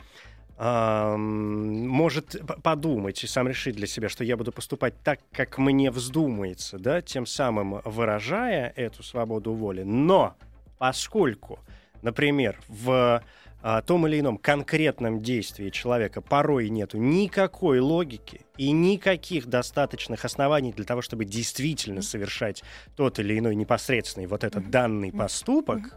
[0.58, 6.78] может подумать и сам решить для себя, что я буду поступать так, как мне вздумается,
[6.78, 9.84] да, тем самым выражая эту свободу воли.
[9.84, 10.34] Но
[10.78, 11.60] поскольку,
[12.02, 13.22] например, в
[13.60, 20.72] а, том или ином конкретном действии человека порой нету никакой логики и никаких достаточных оснований
[20.72, 22.62] для того, чтобы действительно совершать
[22.96, 25.96] тот или иной непосредственный вот этот данный поступок,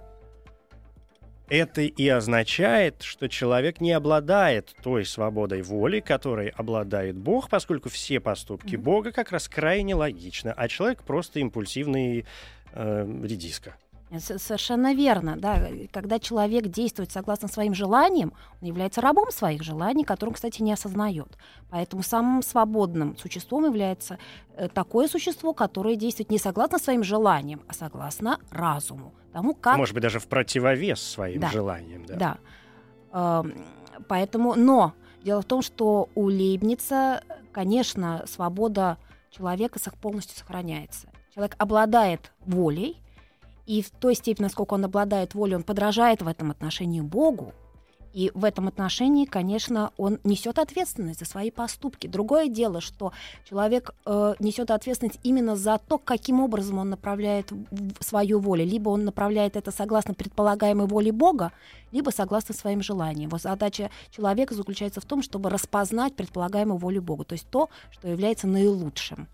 [1.51, 8.21] это и означает, что человек не обладает той свободой воли, которой обладает Бог, поскольку все
[8.21, 12.25] поступки Бога как раз крайне логичны, а человек просто импульсивный
[12.71, 13.75] э, редиска.
[14.19, 15.69] Совершенно верно, да.
[15.91, 21.37] Когда человек действует согласно своим желаниям, он является рабом своих желаний, которым, кстати, не осознает.
[21.69, 24.19] Поэтому самым свободным существом является
[24.55, 29.13] э, такое существо, которое действует не согласно своим желаниям, а согласно разуму.
[29.31, 29.77] Тому, как...
[29.77, 31.49] Может быть, даже в противовес своим да.
[31.49, 32.05] желаниям.
[32.05, 32.37] Да.
[33.13, 33.43] да.
[34.07, 34.93] Поэтому, но
[35.23, 38.97] дело в том, что у Лейбница, конечно, свобода
[39.29, 41.07] человека полностью сохраняется.
[41.33, 43.00] Человек обладает волей,
[43.71, 47.53] и в той степени, насколько он обладает волей, он подражает в этом отношении Богу.
[48.11, 52.07] И в этом отношении, конечно, он несет ответственность за свои поступки.
[52.07, 53.13] Другое дело, что
[53.49, 57.53] человек э, несет ответственность именно за то, каким образом он направляет
[58.01, 58.65] свою волю.
[58.65, 61.53] Либо он направляет это согласно предполагаемой воле Бога,
[61.93, 63.29] либо согласно своим желаниям.
[63.29, 68.09] Вот задача человека заключается в том, чтобы распознать предполагаемую волю Бога, то есть то, что
[68.09, 69.29] является наилучшим.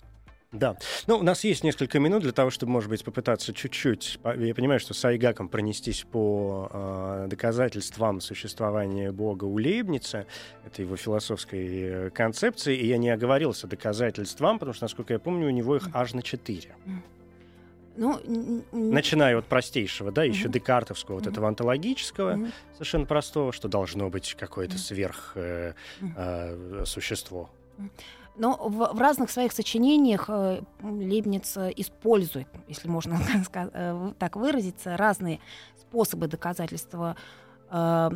[0.54, 0.78] Да.
[1.08, 4.20] Ну, у нас есть несколько минут для того, чтобы, может быть, попытаться чуть-чуть...
[4.24, 10.26] Я понимаю, что с Айгаком пронестись по э, доказательствам существования Бога у Лейбница,
[10.66, 15.48] это его философской э, концепции, и я не оговорился доказательствам, потому что, насколько я помню,
[15.48, 16.76] у него их аж на четыре.
[17.98, 18.22] Ну,
[18.72, 20.52] Начиная от простейшего, да, еще mm-hmm.
[20.52, 21.32] декартовского, вот mm-hmm.
[21.32, 22.52] этого онтологического, mm-hmm.
[22.74, 24.78] совершенно простого, что должно быть какое-то mm-hmm.
[24.78, 25.74] сверх э,
[26.16, 27.50] э, существо.
[28.38, 33.20] Но в, в разных своих сочинениях э, Лейбниц использует, если можно
[33.54, 35.40] э, так выразиться, разные
[35.80, 37.16] способы доказательства
[37.70, 38.10] э,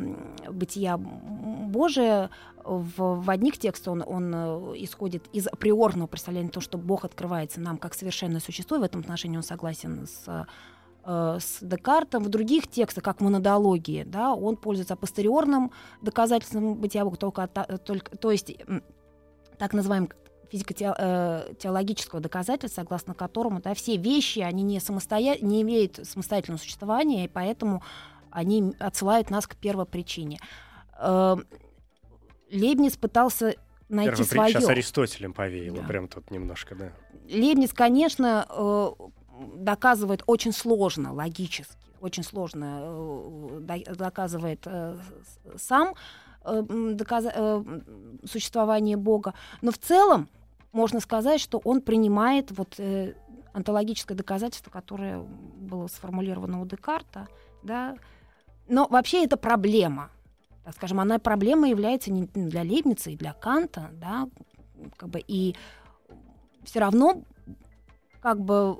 [0.50, 2.30] бытия Божия.
[2.64, 7.60] В, в одних текстах он, он э, исходит из априорного представления того, что Бог открывается
[7.60, 10.44] нам как совершенное существо, и в этом отношении он согласен с э,
[11.04, 17.48] с Декартом, в других текстах, как монодологии, да, он пользуется апостериорным доказательством бытия Бога, только,
[17.84, 18.56] только, то есть
[19.58, 20.10] так называемым
[20.52, 25.38] физико-теологического э, доказательства, согласно которому да, все вещи, они не, самостоя...
[25.40, 27.82] не имеют самостоятельного существования, и поэтому
[28.30, 30.38] они отсылают нас к первопричине.
[30.98, 31.36] Э,
[32.50, 33.56] Лейбниц пытался
[33.88, 34.52] найти свое.
[34.52, 35.84] Сейчас Аристотелем повеяло, да.
[35.84, 36.92] прям тут немножко, да.
[37.30, 38.90] Лейбниц, конечно, э,
[39.56, 44.66] доказывает очень сложно, логически, очень сложно доказывает
[45.56, 45.94] сам
[46.44, 47.26] доказ...
[48.24, 49.34] существование Бога.
[49.60, 50.28] Но в целом
[50.72, 53.14] можно сказать, что он принимает вот э,
[53.52, 57.28] онтологическое доказательство, которое было сформулировано у Декарта,
[57.62, 57.96] да.
[58.68, 60.10] Но вообще это проблема.
[60.64, 64.28] Так скажем, она проблема является не для Лейбница и для Канта, да,
[64.96, 65.54] как бы и
[66.64, 67.22] все равно
[68.20, 68.76] как бы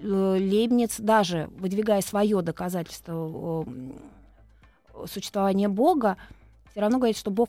[0.00, 3.66] э, Лейбниц даже выдвигая свое доказательство
[5.06, 6.16] существования Бога,
[6.76, 7.48] все равно говорит, что Бог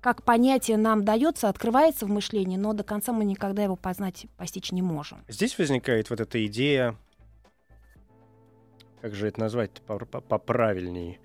[0.00, 4.72] как понятие нам дается, открывается в мышлении, но до конца мы никогда его познать, постичь
[4.72, 5.22] не можем.
[5.28, 6.96] Здесь возникает вот эта идея,
[9.02, 11.18] как же это назвать поправильнее,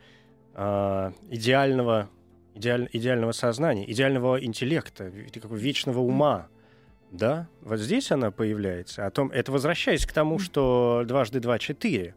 [0.55, 2.09] а, идеального,
[2.53, 6.49] идеаль, идеального сознания, идеального интеллекта, вечного ума.
[7.11, 9.05] Да, вот здесь она появляется.
[9.05, 12.13] О том, это возвращаясь к тому, что дважды два четыре.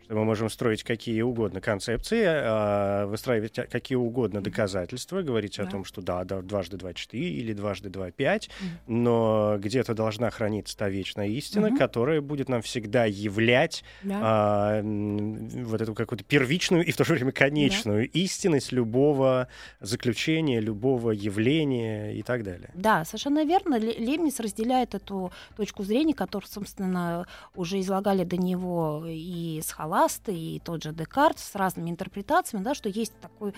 [0.11, 5.63] мы можем строить какие угодно концепции, а, выстраивать какие угодно доказательства, говорить да.
[5.63, 8.49] о том, что да, да, дважды два четыре или дважды два пять,
[8.87, 11.77] но где-то должна храниться та вечная истина, mm-hmm.
[11.77, 14.19] которая будет нам всегда являть да.
[14.21, 18.19] а, вот эту какую-то первичную и в то же время конечную да.
[18.19, 19.47] истинность любого
[19.79, 22.69] заключения, любого явления и так далее.
[22.73, 23.77] Да, совершенно верно.
[23.77, 29.71] Лемнис разделяет эту точку зрения, которую, собственно, уже излагали до него и с
[30.01, 33.53] Ласты и тот же Декарт с разными интерпретациями, да, что есть такой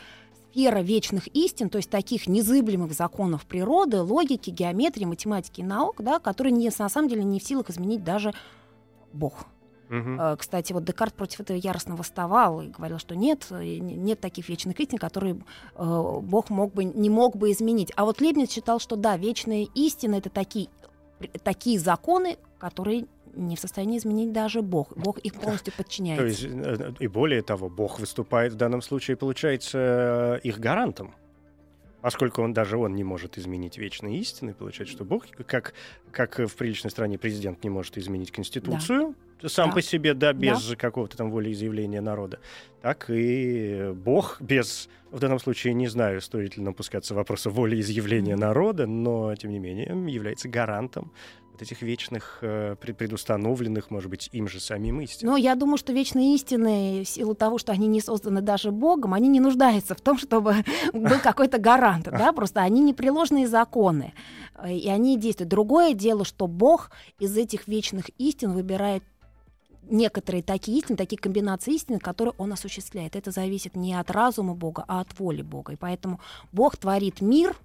[0.52, 6.20] сфера вечных истин, то есть таких незыблемых законов природы, логики, геометрии, математики и наук, да,
[6.20, 8.34] которые не, на самом деле не в силах изменить даже
[9.14, 9.46] Бог.
[9.90, 10.38] Угу.
[10.40, 14.80] Кстати, вот Декарт против этого яростно восставал и говорил, что нет, э, нет таких вечных
[14.80, 15.36] истин, которые
[15.76, 17.92] э, Бог мог бы, не мог бы изменить.
[17.96, 20.70] А вот Лебниц считал, что да, вечные истины— это такие,
[21.44, 24.96] такие законы, которые не в состоянии изменить даже Бог.
[24.96, 26.24] Бог их полностью подчиняется.
[26.24, 31.16] То есть, э, и более того, Бог выступает в данном случае, получается, их гарантом.
[32.02, 35.74] Поскольку он даже он не может изменить вечные истины, получается, что Бог, как,
[36.12, 39.33] как в приличной стране президент не может изменить Конституцию, да.
[39.48, 39.76] Сам да.
[39.76, 40.76] по себе, да, без да.
[40.76, 42.40] какого-то там волеизъявления народа,
[42.82, 47.50] так и Бог без, в данном случае, не знаю, стоит ли нам пускаться в вопросы
[47.50, 51.12] волеизъявления народа, но, тем не менее, является гарантом
[51.54, 55.28] вот этих вечных, э, предустановленных, может быть, им же самим истин.
[55.28, 59.14] Но я думаю, что вечные истины, в силу того, что они не созданы даже Богом,
[59.14, 60.56] они не нуждаются в том, чтобы
[60.94, 64.14] был какой-то гарант, да, просто они непреложные законы,
[64.68, 65.50] и они действуют.
[65.50, 66.90] Другое дело, что Бог
[67.20, 69.04] из этих вечных истин выбирает
[69.90, 73.16] некоторые такие истины, такие комбинации истин, которые он осуществляет.
[73.16, 75.74] Это зависит не от разума Бога, а от воли Бога.
[75.74, 76.20] И поэтому
[76.52, 77.56] Бог творит мир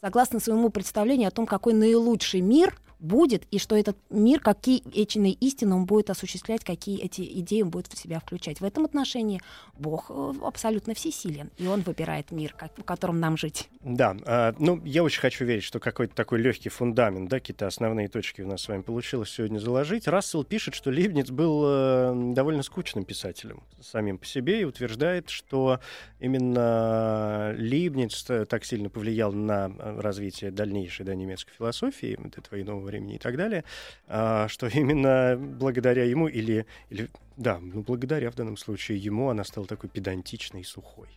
[0.00, 5.18] согласно своему представлению о том, какой наилучший мир будет, и что этот мир, какие эти
[5.18, 8.60] истины он будет осуществлять, какие эти идеи он будет в себя включать.
[8.60, 9.40] В этом отношении
[9.78, 13.68] Бог э, абсолютно всесилен, и он выбирает мир, как, в котором нам жить.
[13.80, 18.08] Да, э, ну, я очень хочу верить, что какой-то такой легкий фундамент, да, какие-то основные
[18.08, 20.08] точки у нас с вами получилось сегодня заложить.
[20.08, 25.80] Рассел пишет, что Лейбниц был э, довольно скучным писателем самим по себе и утверждает, что
[26.20, 32.60] именно Лейбниц э, так сильно повлиял на э, развитие дальнейшей да, немецкой философии, вот этого
[32.60, 33.64] иного времени и так далее,
[34.06, 39.44] э, что именно благодаря ему или, или да, ну, благодаря в данном случае ему она
[39.44, 41.08] стала такой педантичной и сухой.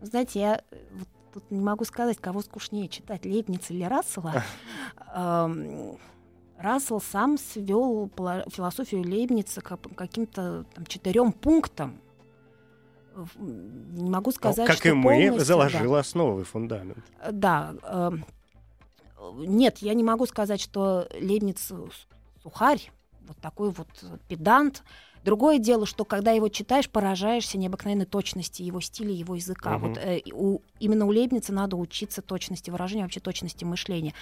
[0.00, 4.42] Знаете, я э, вот тут не могу сказать, кого скучнее читать, Лейбница или Рассела.
[6.60, 8.10] Рассел сам свел
[8.50, 12.00] философию Лейбница к каким-то четырем пунктам.
[13.38, 16.00] Не могу сказать, как что и мы, заложил да.
[16.00, 17.04] основы, фундамент.
[17.30, 17.74] Да.
[19.34, 21.72] Нет, я не могу сказать, что Лейбниц
[22.42, 22.90] сухарь,
[23.26, 23.88] вот такой вот
[24.28, 24.82] педант.
[25.24, 29.76] Другое дело, что когда его читаешь, поражаешься необыкновенной точности его стиля, его языка.
[29.76, 29.86] Угу.
[29.86, 34.14] Вот э, у, именно у Лейбница надо учиться точности выражения, вообще точности мышления.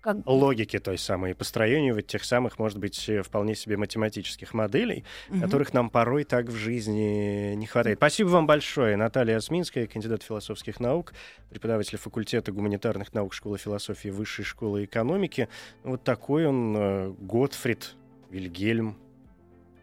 [0.00, 0.18] Как...
[0.24, 5.40] Логики той самой, построению вот тех самых, может быть, э, вполне себе математических моделей, угу.
[5.40, 7.98] которых нам порой так в жизни не хватает.
[7.98, 8.96] Спасибо вам большое.
[8.96, 11.12] Наталья Осминская, кандидат философских наук,
[11.50, 15.48] преподаватель факультета гуманитарных наук Школы философии Высшей школы экономики.
[15.82, 17.94] Вот такой он э, Готфрид
[18.30, 18.96] Вильгельм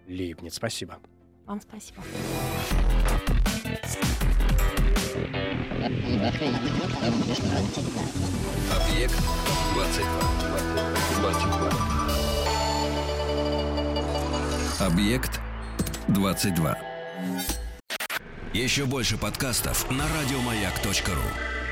[0.08, 0.56] Лейбниц.
[0.56, 1.00] Спасибо.
[1.46, 2.02] Вам спасибо.
[8.72, 9.16] Объект
[9.74, 10.24] 22.
[11.20, 11.94] 22.
[14.80, 15.42] Объект
[16.08, 16.78] 22.
[18.54, 21.63] Еще больше подкастов на радиомаяк.ру.